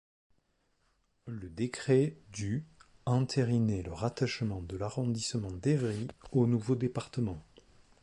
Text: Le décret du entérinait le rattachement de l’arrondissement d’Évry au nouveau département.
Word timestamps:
Le 1.27 1.47
décret 1.47 2.17
du 2.33 2.65
entérinait 3.05 3.83
le 3.83 3.93
rattachement 3.93 4.63
de 4.63 4.75
l’arrondissement 4.75 5.51
d’Évry 5.51 6.07
au 6.31 6.47
nouveau 6.47 6.73
département. 6.73 7.37